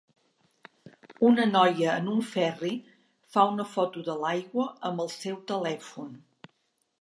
Una 1.27 1.43
noia 1.49 1.91
en 2.03 2.09
un 2.13 2.23
ferri 2.29 2.71
fa 3.35 3.45
una 3.51 3.67
foto 3.75 4.03
de 4.09 4.17
l'aigua 4.25 4.67
amb 4.91 5.05
el 5.05 5.13
seu 5.19 5.39
telèfon. 5.55 6.11